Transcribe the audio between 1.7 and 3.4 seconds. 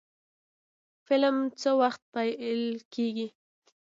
وخت پیل کیږي؟